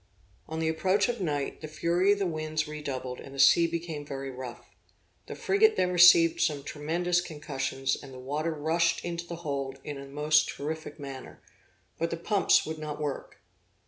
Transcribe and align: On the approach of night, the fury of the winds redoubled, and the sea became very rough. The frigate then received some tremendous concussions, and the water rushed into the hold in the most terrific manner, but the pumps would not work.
On 0.47 0.57
the 0.59 0.67
approach 0.67 1.07
of 1.09 1.21
night, 1.21 1.61
the 1.61 1.67
fury 1.67 2.11
of 2.13 2.17
the 2.17 2.25
winds 2.25 2.67
redoubled, 2.67 3.19
and 3.19 3.35
the 3.35 3.39
sea 3.39 3.67
became 3.67 4.03
very 4.03 4.31
rough. 4.31 4.65
The 5.27 5.35
frigate 5.35 5.75
then 5.75 5.91
received 5.91 6.41
some 6.41 6.63
tremendous 6.63 7.21
concussions, 7.21 7.95
and 8.01 8.11
the 8.11 8.17
water 8.17 8.51
rushed 8.51 9.05
into 9.05 9.27
the 9.27 9.35
hold 9.45 9.77
in 9.83 9.97
the 10.01 10.07
most 10.07 10.49
terrific 10.49 10.97
manner, 10.99 11.43
but 11.99 12.09
the 12.09 12.17
pumps 12.17 12.65
would 12.65 12.79
not 12.79 12.99
work. 12.99 13.43